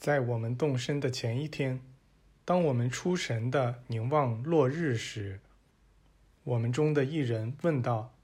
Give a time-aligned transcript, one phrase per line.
[0.00, 1.78] 在我们动身的前一天，
[2.46, 5.40] 当我们出神的凝望落日时，
[6.42, 8.14] 我们中的一人问道：“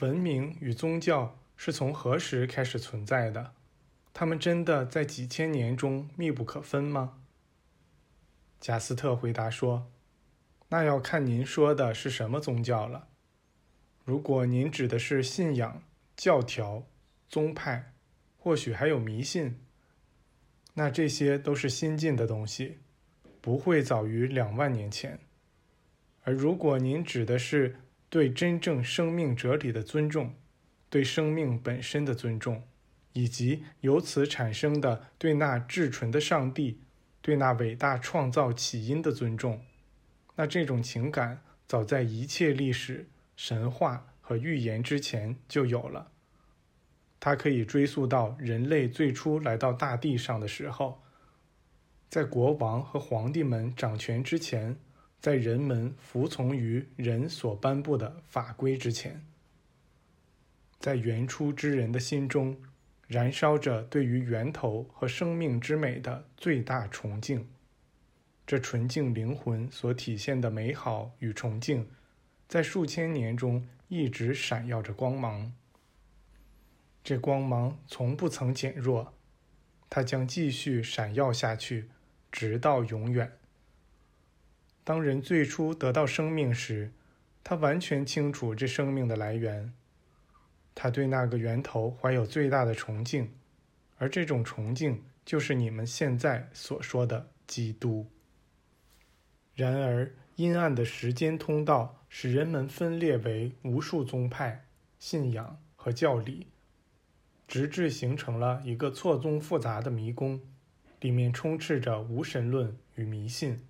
[0.00, 3.52] 文明与宗教是从何时开始存在的？
[4.14, 7.18] 他们真的在几千年中密不可分吗？”
[8.58, 9.90] 贾斯特回答说
[10.70, 13.08] ：“那要看您说的是什么宗教了。
[14.06, 15.82] 如果您指的是信仰、
[16.16, 16.86] 教条、
[17.28, 17.92] 宗派，
[18.38, 19.60] 或许还有迷信。”
[20.74, 22.78] 那这些都是新进的东西，
[23.40, 25.18] 不会早于两万年前。
[26.22, 27.76] 而如果您指的是
[28.08, 30.34] 对真正生命哲理的尊重，
[30.88, 32.62] 对生命本身的尊重，
[33.12, 36.80] 以及由此产生的对那至纯的上帝、
[37.20, 39.64] 对那伟大创造起因的尊重，
[40.36, 46.10] 那这种情感早在一切历史、神话和预言之前就有了。
[47.24, 51.00] 它可以追溯到人类最初来到大地上的时候，
[52.10, 54.76] 在国王和皇帝们掌权之前，
[55.20, 59.24] 在人们服从于人所颁布的法规之前，
[60.78, 62.58] 在原初之人的心中，
[63.06, 67.48] 燃烧着对于源头和生命之美的最大崇敬。
[68.46, 71.88] 这纯净灵魂所体现的美好与崇敬，
[72.46, 75.54] 在数千年中一直闪耀着光芒。
[77.04, 79.12] 这光芒从不曾减弱，
[79.90, 81.90] 它将继续闪耀下去，
[82.32, 83.38] 直到永远。
[84.82, 86.92] 当人最初得到生命时，
[87.42, 89.74] 他完全清楚这生命的来源，
[90.74, 93.30] 他对那个源头怀有最大的崇敬，
[93.98, 98.06] 而这种崇敬就是你们现在所说的基督。
[99.54, 104.64] 然而，阴暗的时间通道使人们分裂为无数宗派、
[104.98, 106.46] 信仰和教理。
[107.54, 110.40] 直至形成了一个错综复杂的迷宫，
[110.98, 113.64] 里面充斥着无神论与迷信。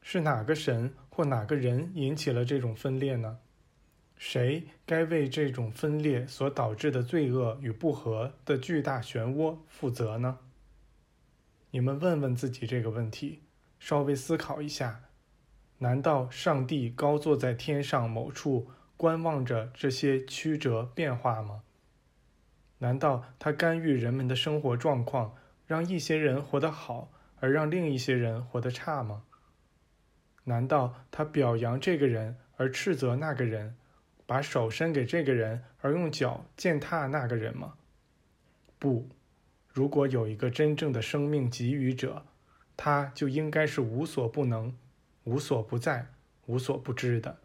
[0.00, 3.40] 是哪个神或哪个人引起了这种分裂呢？
[4.16, 10.38] 谁该为这种分裂所导致的罪恶与不和的巨大漩涡负责呢？
[11.72, 13.42] 你们问问自己这个问题，
[13.80, 15.00] 稍微思考一下：
[15.78, 21.64] 难道上帝高坐在天上某处，观望着这些曲折变化吗？
[22.78, 25.34] 难道他干预人们的生活状况，
[25.66, 29.24] 让一些人活得好，而让另一些人活得差吗？
[30.44, 33.76] 难道他表扬这个人而斥责那个人，
[34.26, 37.74] 把手伸给这个人而用脚践踏那个人吗？
[38.78, 39.08] 不，
[39.68, 42.24] 如果有一个真正的生命给予者，
[42.76, 44.74] 他就应该是无所不能、
[45.24, 46.06] 无所不在、
[46.46, 47.38] 无所不知的，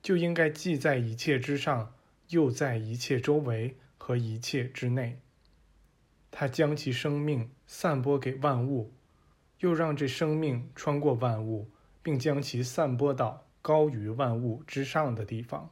[0.00, 1.92] 就应该既在一切之上，
[2.28, 3.76] 又在一切周围。
[4.02, 5.20] 和一切之内，
[6.30, 8.94] 他将其生命散播给万物，
[9.58, 11.70] 又让这生命穿过万物，
[12.02, 15.70] 并将其散播到高于万物之上的地方。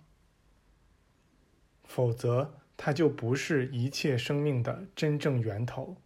[1.84, 5.96] 否则，它就不是一切生命的真正源头。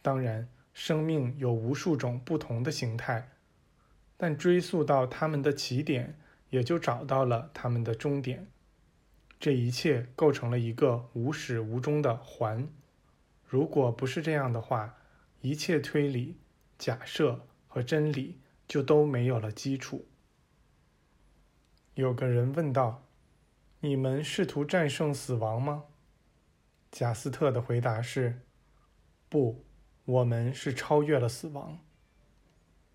[0.00, 3.28] 当然，生命有无数种不同的形态，
[4.16, 6.18] 但追溯到它们的起点，
[6.48, 8.48] 也就找到了它们的终点。
[9.40, 12.68] 这一切构成了一个无始无终的环。
[13.44, 14.96] 如果不是这样的话，
[15.40, 16.36] 一切推理、
[16.76, 20.06] 假设和真理就都没有了基础。
[21.94, 23.06] 有个人问道
[23.80, 25.84] ：“你们试图战胜死亡吗？”
[26.90, 28.40] 贾斯特的回答是
[29.30, 29.64] ：“不，
[30.04, 31.78] 我们是超越了死亡。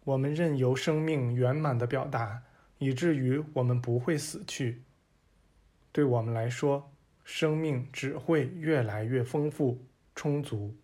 [0.04, 2.44] 我们任由生命圆满的表达，
[2.80, 4.84] 以至于我们不会死去。”
[5.94, 6.92] 对我们来说，
[7.24, 10.76] 生命只会越来越丰富、充足。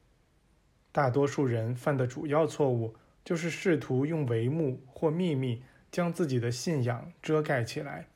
[0.92, 8.08] 大多数人犯的主要错误，就是试图用帷幕或秘密将自己的信仰遮盖起来，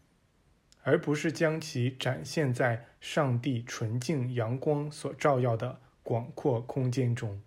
[0.84, 7.42] 而不是将其展现在上帝纯净阳光所照耀的广阔空间中。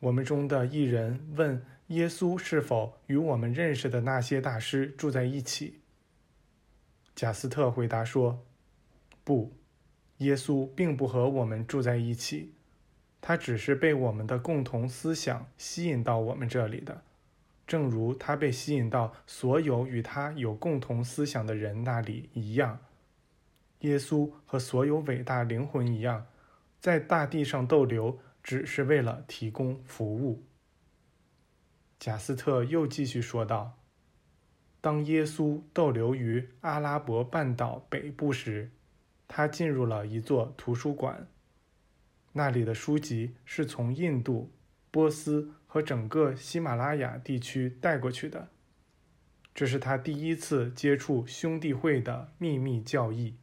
[0.00, 5.79] 我们中的一人问耶稣：“是否与我们认识的那些大师住在一起？”
[7.20, 8.46] 贾斯特回答说
[9.24, 9.52] ：“不，
[10.16, 12.54] 耶稣并不和我们住在一起，
[13.20, 17.02] 他只是被我们的共同思想吸引到我们这里的，
[17.66, 22.78] 正如他被吸引到所有与他有共同思想的人那里一样。
[23.80, 26.26] 耶稣和所有伟大灵魂一样，
[26.80, 30.42] 在大地上逗留，只是为了提供服务。”
[32.00, 33.79] 贾斯特又继续说道。
[34.80, 38.70] 当耶稣逗留于阿拉伯半岛北部时，
[39.28, 41.26] 他进入了一座图书馆。
[42.32, 44.50] 那里的书籍是从印度、
[44.90, 48.48] 波斯和整个喜马拉雅地区带过去的。
[49.52, 53.34] 这是他第一次接触兄弟会的秘密教义，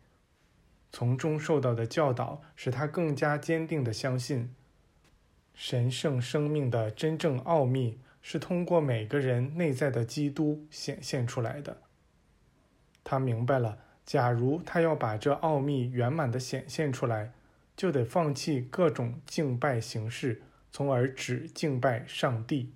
[0.92, 4.50] 从中受到的教导使他更加坚定地相信，
[5.54, 8.00] 神圣生命的真正奥秘
[8.30, 11.78] 是通过每个人内在的基督显现出来的。
[13.02, 17.32] 他明白了，假如他要把这奥秘圆满地显现出来，
[17.78, 20.42] 就得放弃各种敬拜形式，
[20.74, 22.74] 从而只敬拜上帝。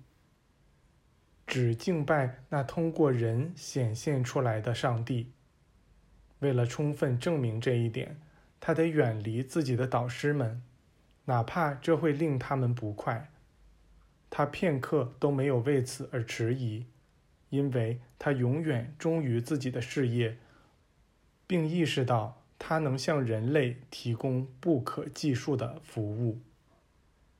[1.46, 5.32] 只敬拜那通过人显现出来的上帝。
[6.38, 8.18] 为了充分证明这一点，
[8.58, 10.62] 他得远离自己的导师们，
[11.26, 13.28] 哪怕这会令他们不快。
[14.34, 16.86] 他片刻都没有为此而迟疑，
[17.50, 20.38] 因为他永远忠于自己的事业，
[21.46, 26.40] 并意识到他能向人类提供不可计数的服务。